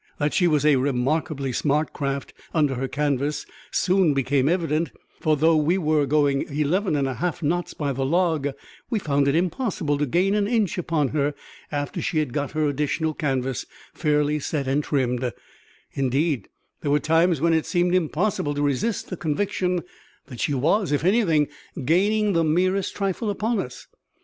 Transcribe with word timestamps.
That 0.17 0.33
she 0.33 0.47
was 0.47 0.65
a 0.65 0.77
remarkably 0.77 1.51
smart 1.51 1.93
craft 1.93 2.33
under 2.55 2.73
her 2.73 2.87
canvas 2.87 3.45
soon 3.69 4.15
became 4.15 4.49
evident, 4.49 4.89
for 5.19 5.37
though 5.37 5.55
we 5.55 5.77
were 5.77 6.07
going 6.07 6.41
eleven 6.51 6.95
and 6.95 7.07
a 7.07 7.13
half 7.13 7.43
knots 7.43 7.75
by 7.75 7.93
the 7.93 8.03
log, 8.03 8.47
we 8.89 8.97
found 8.97 9.27
it 9.27 9.35
impossible 9.35 9.99
to 9.99 10.07
gain 10.07 10.33
an 10.33 10.47
inch 10.47 10.79
upon 10.79 11.09
her 11.09 11.35
after 11.71 12.01
she 12.01 12.17
had 12.17 12.33
got 12.33 12.53
her 12.53 12.65
additional 12.67 13.13
canvas 13.13 13.67
fairly 13.93 14.39
set 14.39 14.67
and 14.67 14.83
trimmed; 14.83 15.31
indeed, 15.91 16.49
there 16.81 16.89
were 16.89 16.97
times 16.97 17.39
when 17.39 17.53
it 17.53 17.67
seemed 17.67 17.93
impossible 17.93 18.55
to 18.55 18.63
resist 18.63 19.11
the 19.11 19.15
conviction 19.17 19.83
that 20.25 20.39
she 20.39 20.55
was, 20.55 20.91
if 20.91 21.05
anything, 21.05 21.47
gaining 21.85 22.33
the 22.33 22.43
merest 22.43 22.95
trifle 22.95 23.29
upon 23.29 23.59
us. 23.59 23.85